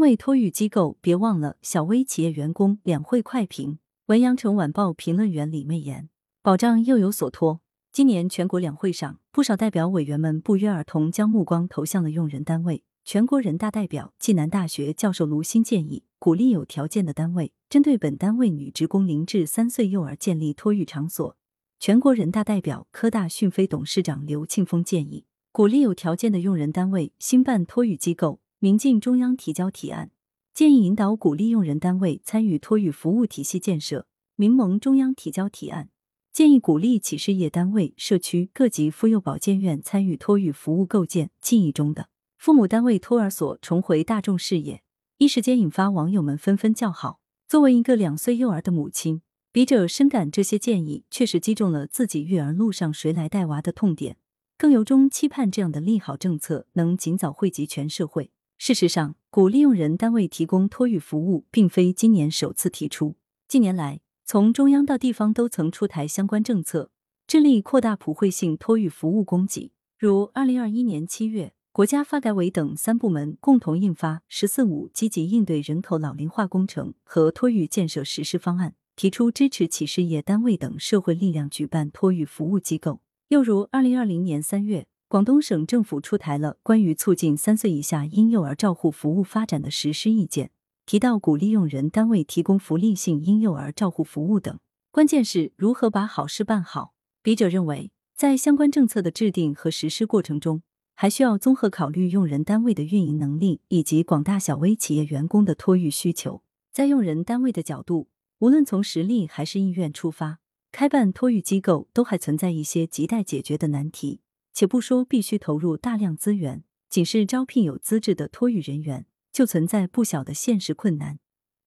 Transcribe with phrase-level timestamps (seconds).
[0.00, 3.78] 为托育机构别忘了小微企业员工两会快评。
[4.06, 6.08] 文阳城晚报评论员李媚妍，
[6.42, 7.60] 保障又有所托。
[7.92, 12.82] 今年全国两会上，不少代表委员们不约而同将目光投向了用人单位。
[13.04, 21.36] 全国人大代表、暨南大学教授卢鑫建议，鼓励有条件的单位针对本单位女职工零至三岁幼儿建立托育场所。
[21.78, 28.40] 全国人大代表、科大讯飞董事长刘庆峰建议，鼓励有条件的用人单位兴办托育机构。
[28.62, 30.10] 民进中央提交提案，
[30.52, 34.06] 建议引导鼓励用人单位参与托育服务体系建设。
[34.36, 35.88] 民盟中央提交提案，
[36.30, 41.30] 建议鼓励企事业单位、社区各级妇幼保健院参与托育服务构建。
[41.40, 44.82] 记忆中的父母单位托儿所重回大众视野，
[45.16, 47.20] 一时间引发网友们纷纷叫好。
[47.48, 54.18] 作为一个两岁幼儿的母亲，笔者深感这些建议确实击中了自己育儿路上谁来带娃的痛点，
[54.58, 58.30] 更由衷期盼这样的利好政策能尽早惠及全社会。
[58.62, 63.16] 事实上，鼓励用人单位提供托育服务，并非今年首次提出。
[63.48, 66.90] 近年来，从中央到地方都曾出台相关政策，
[67.26, 69.72] 致力扩大普惠性托育服务供给。
[69.98, 83.00] 如二零二一年七月，国家发改委等三部门共同印发《“十四五”积极应对人口老龄化工程和托育建设实施方案》，提出支持企事业单位等社会力量举办托育服务机构。
[83.28, 84.86] 又如二零二零年三月。
[85.10, 90.52] 广东省政府出台了关于促进三岁以下婴幼儿照护服务发展的实施意见，
[90.86, 94.56] 提到鼓励用人单位提供福利性婴幼儿照护服务等。
[94.92, 96.94] 关键是如何把好事办好。
[97.24, 100.62] 笔者认为，在相关政策的制定和实施过程中，
[100.94, 106.44] 还需要综合考虑用人单位的运营能力以及广大小微企业员工的托育需求。
[106.70, 108.06] 在用人单位的角度，
[108.38, 110.38] 无论从实力还是意愿出发，
[110.70, 114.20] 开办托育机构都还存在一些亟待解决的难题。
[114.60, 121.18] 且不说必须投入大量资源，仅是招聘有资质的托育人员，就存在不小的现实困难。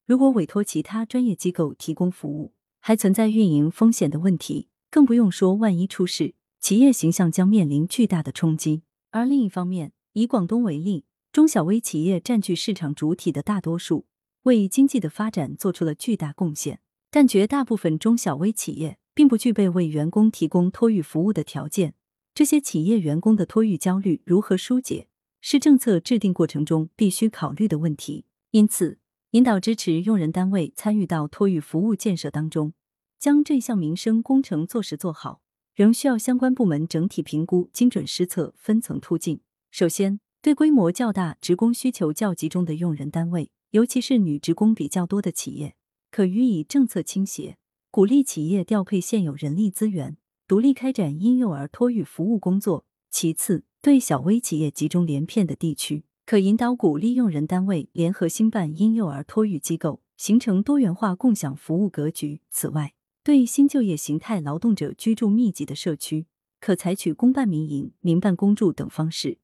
[0.05, 8.83] 如果委托其他专业机构提供服务，还存在运营风险的问题，更不用说万一出事，企业形象将面临巨大的冲击。
[9.09, 14.05] 而另一方面，以广东为例，中小微企业占据市场主体的大多数，
[14.43, 16.79] 为经济的发展做出了巨大贡献，
[17.09, 21.95] 但绝大部分中小微企业并不具备为员工提供托育服务的条件。
[22.35, 25.07] 这些企业员工的托育焦虑如何疏解，
[25.39, 28.25] 是政策制定过程中必须考虑的问题。
[28.49, 28.97] 因此，
[29.31, 32.73] 引导支持用人单位参与到托育服务建设当中，
[33.19, 35.43] 将这项民生工程做实做好，
[35.75, 39.41] 仍需要相关部门整体评估、精准施策、分层突进。
[39.69, 45.75] 首先，对规模较大、职工需求较集中的用人单位，尤其是女职工比较多的企业，
[46.09, 47.57] 可予以政策倾斜，
[47.91, 50.17] 鼓励企业调配现有人力资源。
[50.53, 52.85] 独立开展婴幼儿托育服务工作。
[53.09, 62.41] 其次，对小微企业集中连片的地区，可引导鼓励用人单位联合兴办婴幼儿托育机构，形成多元化共享服务格局。
[62.51, 62.93] 此外，
[63.23, 66.27] 对新就业形态劳动者居住密集的社区，
[66.59, 69.39] 可采取公办民营、民办公助等方式，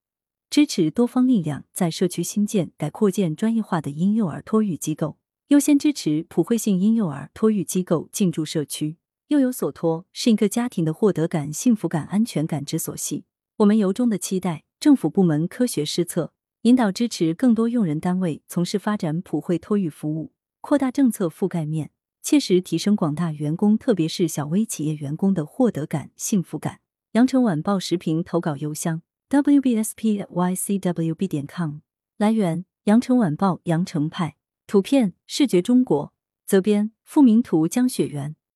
[0.51, 5.17] 支持多方力量在社区新建、改扩建专业化的婴幼儿托育机构，
[5.47, 8.97] 优先支持普惠性婴幼儿托育机构进驻社区。
[9.29, 13.25] 又有所托，是一个家庭的获得感、幸福感、安全感之所系。
[13.57, 21.91] 我们由衷的期待政府部门科学施策，引导支持更多用人单位从事发展普惠托育服务，扩大政策覆盖面，
[22.23, 26.79] 切实提升广大员工，特别是小微企业员工的获得感、幸福感。
[27.11, 31.81] 羊城晚报时评投稿邮箱：wbspycwb 点 com。
[32.17, 34.37] 来源：羊城晚报羊城派。
[34.65, 36.13] 图片：视觉中国。
[36.47, 38.35] 责编：付明图，江雪源。